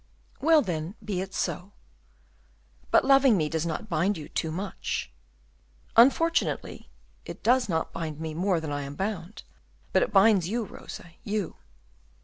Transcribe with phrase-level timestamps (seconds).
[0.39, 1.73] "Well, then, be it so;
[2.89, 5.13] but loving me does not bind you too much."
[5.95, 6.89] "Unfortunately,
[7.23, 9.43] it does not bind me more than I am bound;
[9.93, 11.55] but it binds you, Rosa, you."